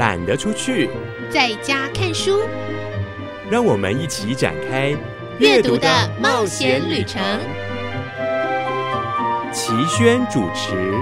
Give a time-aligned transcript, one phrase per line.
[0.00, 0.88] 懒得出去，
[1.30, 2.40] 在家看书。
[3.50, 4.96] 让我们一起展开
[5.38, 5.86] 阅读的
[6.18, 7.20] 冒险旅程。
[9.52, 10.94] 齐轩主持。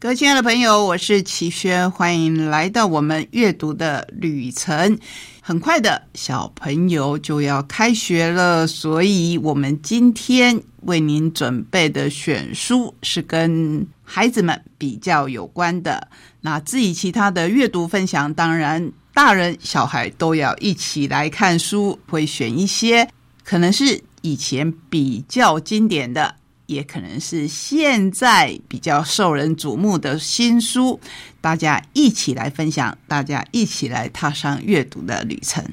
[0.00, 4.98] 各位亲爱的朋友，我是齐轩，欢迎来到我们阅读的旅程。
[5.46, 16.08] 很快的小朋友就要开学了，所以我们今天为您准备的选书是跟孩子们比较有关的。
[16.40, 23.06] 那至于其他的阅读分享，当然大人小孩都要一起来看书，会选一些
[23.44, 26.36] 可能是以前比较经典的。
[26.66, 31.00] 也可能是现在比较受人瞩目的新书，
[31.40, 35.64] 大家一起来分享，大家一起来踏上阅读的旅程。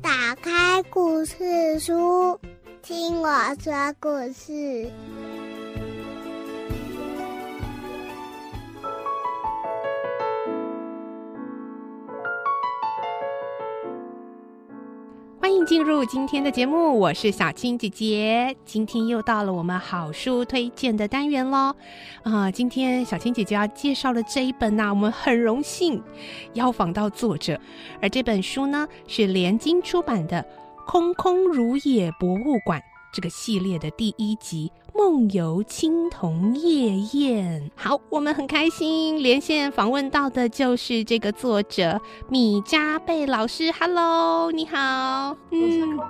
[0.00, 2.38] 打开故事书，
[2.82, 3.28] 听我
[3.62, 4.90] 说故事。
[15.70, 18.56] 进入今天的节目，我是小青姐姐。
[18.64, 21.72] 今天又到了我们好书推荐的单元喽。
[22.24, 26.02] 啊，今天小青姐姐要介绍的这一本呢，我们很荣幸
[26.54, 27.56] 邀访到作者，
[28.02, 30.42] 而这本书呢是连经出版的
[30.88, 32.80] 《空空如也博物馆》
[33.12, 34.72] 这个系列的第一集。
[34.94, 43.70] 梦游青铜夜宴，好，我们很开心连线访问到的就是这个作者米加贝老师。
[43.72, 46.02] Hello，你好，我是空谷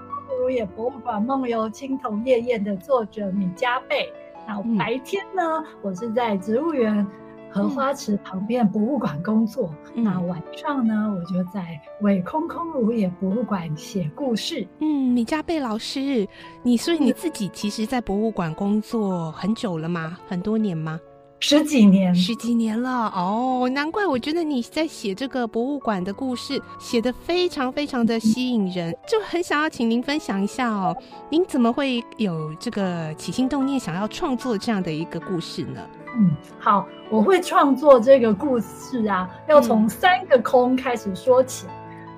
[0.43, 4.11] 如也博物馆梦游青铜夜宴的作者米加贝。
[4.47, 5.43] 那白天呢，
[5.83, 7.07] 我是在植物园。
[7.51, 14.67] 荷花池旁边博物馆工作，那晚上呢，我就在为空空如也博物馆写故事。
[14.79, 16.27] 嗯，米加贝老师，
[16.63, 20.17] 你所以你自己其实，在博物馆工作很久了吗？
[20.29, 21.01] 很多年吗？
[21.43, 23.11] 十几年，十几年了。
[23.17, 30.95] 哦，难怪我觉得你在写这个博物馆的故事，写的非常非常的吸引人，就很想要请您分享一下哦。
[31.31, 35.81] 您怎么会有这个起心动念，想要创作这样的一个故事呢？
[36.17, 41.67] 嗯，好，我会创作这个故事啊，要从三个空开始说起。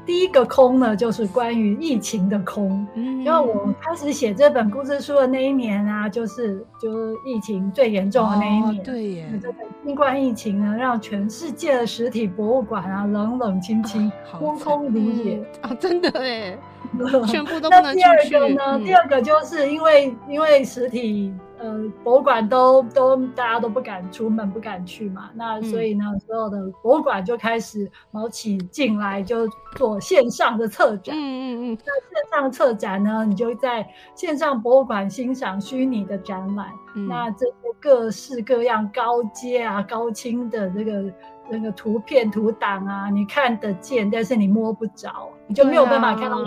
[0.05, 2.85] 第一个空呢，就是关于疫情的空。
[2.95, 8.83] 嗯，因为我开始写这本故事书的那一年啊，就是就是疫情最严重的那一年。
[8.83, 9.55] 对耶，这个
[9.85, 16.59] 新冠疫情呢，让全世界的实体博物馆啊冷冷清清，空空如也啊，真的哎，
[17.31, 18.81] 全部都不能第二个呢？
[18.81, 21.33] 第二个就是因为因为实体。
[21.63, 25.31] 呃，博物馆都都大家都不敢出门，不敢去嘛。
[25.33, 29.47] 那所以呢，所有的博物馆就开始毛起进来，就
[29.77, 31.15] 做线上的策展。
[31.17, 31.79] 嗯嗯嗯。
[31.87, 36.67] 那线上策展呢，你就在线上博物馆欣赏虚拟的展览。
[37.09, 41.05] 那这些各式各样、高阶啊、高清的这个
[41.49, 46.39] 那个图片图档啊，你看得见，但是你摸不着，你就没有办法看到。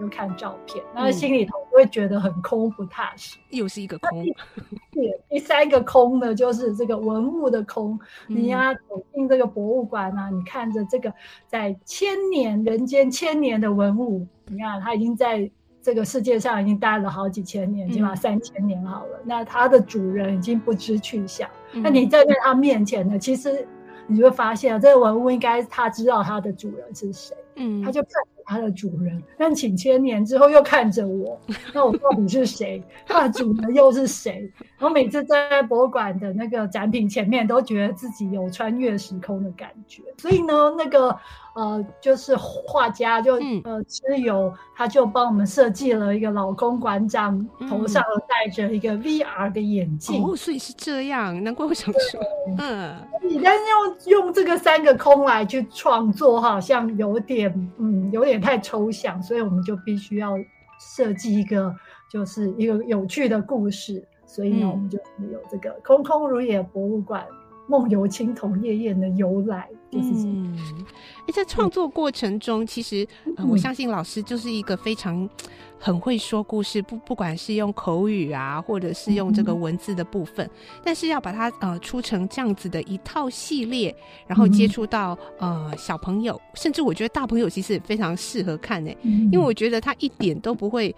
[0.00, 4.24] 就看照片，那心里头会觉得很空不踏实，又是一个空。
[4.90, 8.00] 对，第三个空呢，就是这个文物的空。
[8.26, 11.12] 你要走进这个博物馆啊，你看着这个
[11.46, 15.50] 在千年人间千年的文物，你看它已经在
[15.82, 19.20] 这个世界上已经待了好几千年，起码三千年好了。
[19.22, 21.46] 那它的主人已经不知去向。
[21.74, 23.68] 那你站在他面前呢，其实
[24.06, 27.36] 你就会发现，这个文物应该他知道它的主人是谁。
[27.56, 28.10] 嗯，他就看。
[28.50, 31.40] 它的主人，但请千年之后又看着我，
[31.72, 32.82] 那我到底是谁？
[33.06, 34.50] 它的主人又是谁？
[34.80, 40.02] 我每次站在博物馆的那个展品前面，都觉得自己有穿越时空的感觉。
[40.18, 41.16] 所以呢，那个。
[41.54, 43.34] 呃，就是画家就
[43.64, 52.20] 呃，蚩尤他就帮我们设计了一个老公馆长头上戴着一个 VR 的眼镜哦，所以是这样，难怪我想说，
[52.58, 60.34] 嗯，你但是用用这个三个空来去创作，好像有点嗯，有点太抽象，所以我们就必须要
[60.78, 61.74] 设计一个
[62.10, 64.98] 就是一个有趣的故事，所以呢，我们就
[65.32, 67.26] 有这个空空如也博物馆。
[67.68, 70.56] 梦游青铜夜宴的由来，嗯，
[71.26, 73.06] 哎在创作过程中，其实
[73.48, 75.28] 我相信老师就是一个非常
[75.78, 80.48] 很会说故事，不不管是用口语啊，或者是用这个文字的部分，
[80.84, 83.94] 但是要把它呃出成这样子的一套系列，
[84.26, 90.94] 然后接触到呃小朋友，甚至我觉得大朋友其实也非常适合看呢，因为我觉得他一点都不会。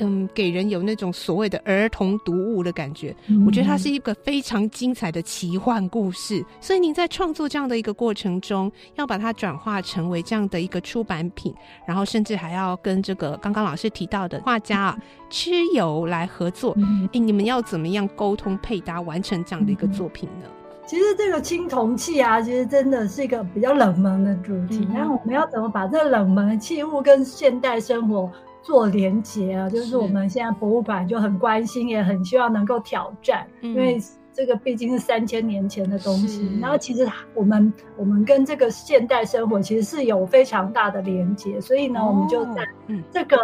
[0.00, 3.14] 嗯，给人有那种所谓的儿童读物的感觉。
[3.28, 6.44] 嗯我觉得它是一个非常精彩的奇幻故事。
[6.60, 11.54] 所以您在创作这样的一个过程中，要把它转化成为这样的一个出版品，
[11.86, 14.98] 然后甚至还要跟这个刚刚老师提到的画家啊
[15.30, 16.74] 蚩尤来合作。
[16.76, 20.46] 嗯哎，你们要怎么样沟通配搭，完成这样的一个作品呢？
[20.86, 24.94] 其实这个青铜器啊，其实真的是一个比较冷门的主题嗯。
[24.94, 28.28] 那、我们要怎么把这冷门的器物跟现代生活
[28.62, 29.68] 做连结啊？
[29.68, 33.98] 就是是我们现在博物馆就很关心，也很希望能够挑战，嗯因为
[34.32, 36.48] 这个毕竟是三千年前的东西。
[36.60, 42.64] 然后其实我们我们跟这个现代生活其实是有非常大的连接，所以呢，我们就在
[43.10, 43.36] 这个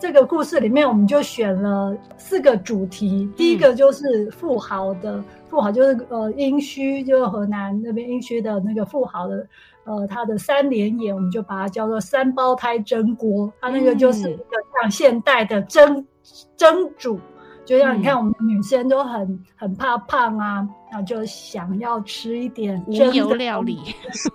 [0.00, 3.30] 这个故事里面，我们就选了四个主题。
[3.36, 5.22] 第一个就是富豪的，
[5.52, 9.46] 富豪就是呃殷墟，就是河南那边殷墟的那个富豪的，
[9.84, 13.52] 呃，他的三连眼，我们就把它叫做三胞胎蒸锅。
[13.60, 16.06] 它那个就是一个像现代的蒸
[16.56, 17.20] 蒸煮。
[17.64, 23.80] 就像你看，我们女生都很很怕胖啊，然后就想要吃一点无蒸的油料理
[24.12, 24.34] 水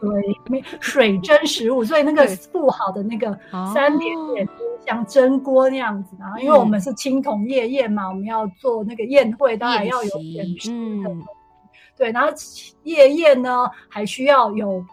[0.80, 4.16] 水蒸食物，所以那个对富豪的那个哦三点
[4.86, 6.16] 像蒸锅那样子。
[6.20, 10.70] 然后，因为嗯我们是青铜夜宴嘛，我们要做那个宴会，当然要有宴席点吃
[11.04, 11.10] 的。
[11.10, 11.24] 嗯
[11.98, 12.32] 对，然后
[12.84, 14.86] 夜宴呢还需要有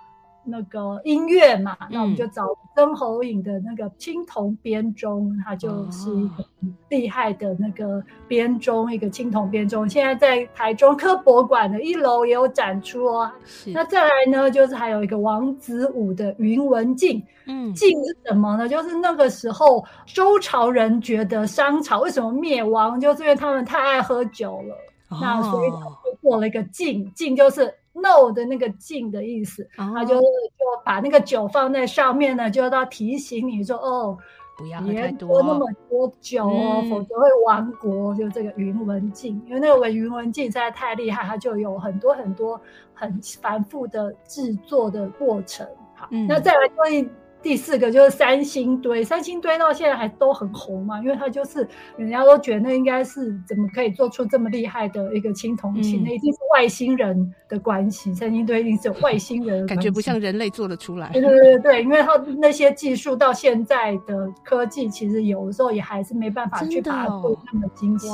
[0.44, 2.46] 那个音乐嘛，那我们就找
[2.76, 13.30] 曾侯乙的那个青铜编钟，它就是一个很厉害的那个编钟，一个青铜编钟，现在在台中科博馆的一楼也有展出哦。
[13.66, 18.68] 那再来呢，就是还有一个王子武的云纹镜，嗯镜是什么呢？
[18.68, 24.76] 就是那个时候周朝人觉得商朝为什么灭亡，就是因为他们太爱喝酒了。
[25.20, 34.18] 那所以就做了一个镜，镜就是 no 的那个敬的意思，哦他就就把那个酒放在上面呢，就要提醒你说哦，
[34.58, 38.14] 不要喝别太多喝那么多酒哦，嗯否则会亡国。
[38.14, 42.60] 就这个云文镜，因为那个云文镜实在太厉害，它就有很多很多
[42.92, 45.66] 很繁复的制作的过程。
[45.94, 47.08] 好，嗯那再来关于
[47.44, 51.68] 第四个就是三星堆，三星堆到现在还都很红嘛，因为它就是
[51.98, 61.10] 人家都觉得那应该是怎么可以做出这么厉害的一个青铜器，嗯那一定是外星人的关系，三星堆一定是有外星人的 感觉不像人类做得出来。
[61.12, 68.08] 对对对对，因为它那些技术到现在的科技，其实有的时候也还是没办法去把它哦做那么精细，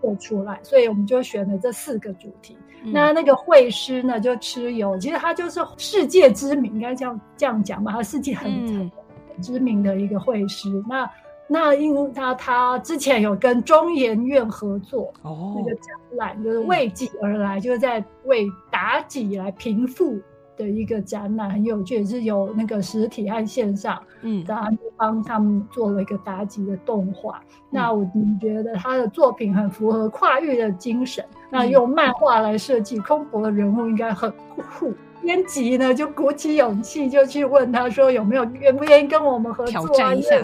[0.00, 2.56] 做出来，所以我们就选了这四个主题。
[2.84, 2.92] 嗯。
[2.92, 8.90] 那那个会师呢，就蚩尤，其实他就是世界知名，应该这样这样讲吧，他世界很、嗯。
[9.30, 10.68] 很知名的一个会师。
[10.88, 11.08] 那
[11.46, 15.54] 那因为他他之前有跟中研院合作，哦。
[15.56, 20.18] 那个展览就是为己而来，就是在为妲己来平复
[20.58, 27.38] 的一个展览，很有趣，也是有那个实体和线上，嗯然后就帮他们做了一个妲己的动画。
[27.38, 28.06] 嗯那我
[28.40, 34.92] 觉得他的作品很符合跨域的精神，那嗯用漫画来设计空博的人物应该很酷。
[35.22, 40.36] 编辑呢就鼓起勇气就去问他说有没有愿不愿意跟我们合作、啊，挑战一下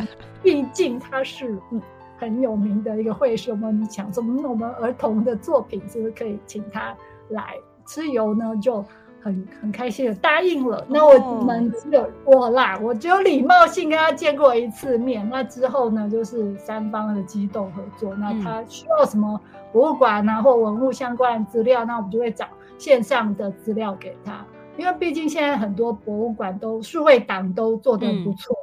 [0.43, 1.81] 毕竟他是嗯
[2.17, 6.95] 很有名的一个会师，我们想说，嗯，我们儿童的作品是不是可以请他
[7.31, 7.55] 来？
[7.87, 8.85] 蚩尤呢就
[9.25, 10.85] 很很开心的答应了。
[10.87, 15.27] 那我们只有我啦，我只有礼貌性跟他见过一次面。
[15.31, 18.15] 那之后呢，就是三方的机动合作。
[18.17, 19.41] 那他需要什么
[19.73, 24.45] 博物馆啊或文物相关的资料，那我们就会找线上的资料给他。
[24.77, 28.54] 因为毕竟现在很多博物馆都数位档都做得不错。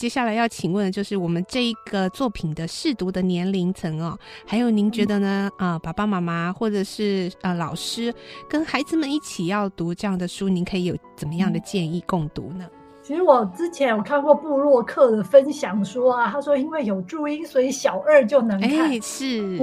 [0.00, 5.50] 接下来要请问的就是我们这一个作品的试读的年龄层哦，还有您觉得呢？
[5.58, 8.10] 啊、爸爸妈妈或者是呃老师
[8.48, 12.66] 跟孩子们一起要读这样的书，您可以有怎么样的建议共读呢？
[13.02, 18.70] 其实我之前有看过布洛克的分享说啊，他说因为有注音，所以小二就能看。
[18.70, 19.58] 哎，是，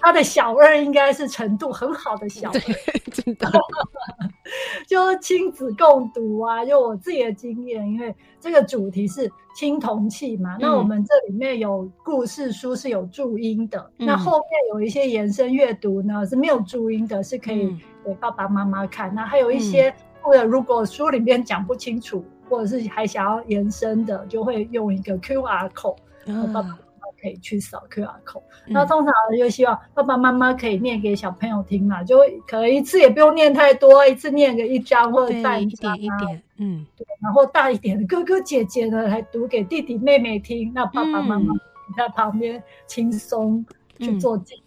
[0.00, 3.50] 他的小二应该是程度很好的小二，对， 真的，
[4.86, 6.64] 就是亲子共读啊。
[6.64, 14.06] 就我自己的经验，因为这个主题是青铜器嘛，那我们这里面有故事书是有注音的，嗯。
[14.06, 17.80] 那后面有一些延伸阅读呢是没有注音的，是可以嗯。
[18.04, 19.14] 给爸爸妈妈看。
[19.14, 26.87] 那还有一些，或者如果书里面讲不清楚，或者是还想要延伸的，就会用一个 QR code，然后爸爸妈啊妈
[27.20, 28.42] 可以去扫 QR code。
[28.66, 28.72] 嗯。
[28.72, 36.86] 那通常就希望爸爸妈妈可以念给小朋友听嘛，就会可能一次也不用念太多，一次念个一张或者带，一点一点，嗯，
[37.20, 41.60] 然后大一点的哥哥姐姐呢来读给弟弟妹妹听，那爸爸妈妈嗯。
[41.96, 43.64] 在旁边轻松
[43.98, 44.20] 去嗯。
[44.20, 44.62] 做自己、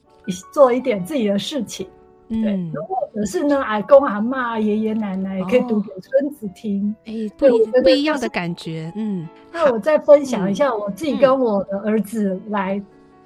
[0.51, 1.87] 做一点自己的事情。
[2.31, 6.95] 对，嗯，或者是呢，阿公阿妈、爷爷奶奶也可以读哦给孙子听。
[7.05, 7.47] 哎，不
[7.83, 12.81] 不一样的感觉，嗯，那我再分享一下我自己跟我的儿子来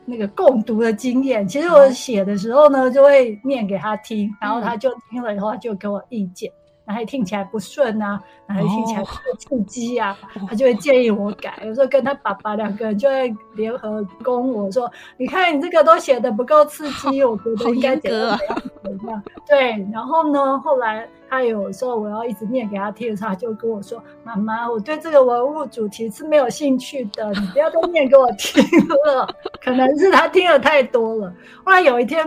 [0.06, 1.48] 那个共读的经验。
[1.48, 6.52] 其实我写的时候呢，就会念给他听，然后他就听了以后就给我意见。
[6.86, 8.22] 哪里听起来不顺啊？
[8.48, 10.18] 哪里听起来不刺激啊？
[10.48, 11.62] 他就会建议我改。
[11.66, 18.40] 有时候跟他爸爸两个人就会联合攻我说：“你看你这个都写的不够刺激，我觉得应该怎样
[18.84, 29.28] 怎样。”对，然后呢，后来他有时候我要一直念给他听的时候，他就跟我说：“妈妈，我对这个文物主题是没有兴趣的，你不要再念给我听了。”
[29.64, 31.34] 可能是他听了太多了。
[31.64, 32.24] 后来有一天。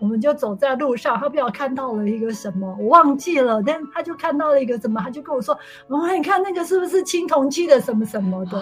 [0.00, 8.58] 我们就走在路上，他不知道看到了一个什么，我忘记了，但他就看到了一个什么，他就跟我说：“妈妈，你看那个是不是青铜器的什么什么的？”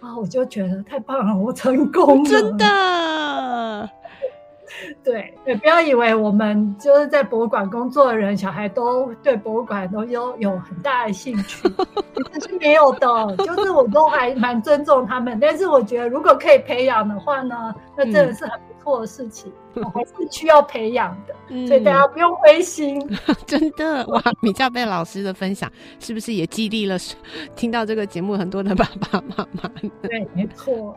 [0.00, 3.90] 啊，我就觉得太棒了，我成功了，真的。
[5.04, 11.68] 对对，不要以为我们就是在博物馆工作的人，小孩都对博物馆都有有很大的兴趣，
[12.32, 13.36] 其实是没有的。
[13.38, 19.52] 就是我都还蛮尊重他们，但是我觉得如果可以培养的话呢，那真的是很不错的事情。
[19.92, 23.00] 还是需要培养的，所以大家不用灰心。
[23.46, 26.96] 真的哇，米加贝老师的分享是不是也激励了
[27.56, 29.70] 听到这个节目很多的爸爸妈妈？
[30.02, 30.96] 对，没错。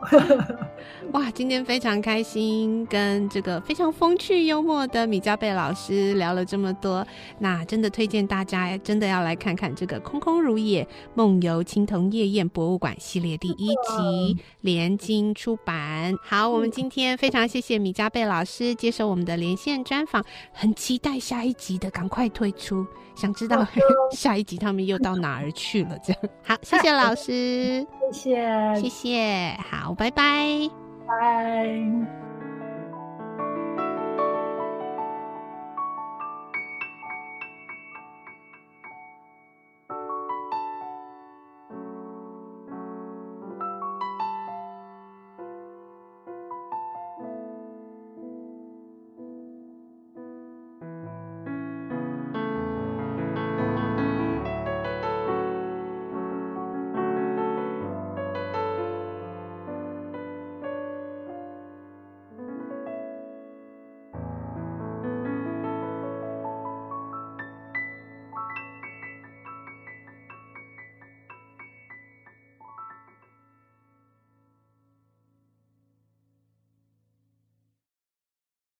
[1.13, 7.05] 哇，今天非常开心，跟这个非常风趣幽默的米加贝老师聊了这么多。
[7.39, 16.13] 那真的推荐大家，真的要来看看这个《空空如也梦游青铜夜宴博物馆》系列第一集，联经出版。
[16.21, 18.75] 好，我们今天非常谢谢米加贝老师。
[18.75, 23.65] 接受我们的连线专访，很期待下一集的赶快推出，想知道
[24.11, 25.97] 下一集他们又到哪儿去了？
[26.03, 28.31] 这样好，谢谢老师，谢
[28.75, 30.69] 谢，谢谢，好，拜拜，
[31.07, 32.26] 拜。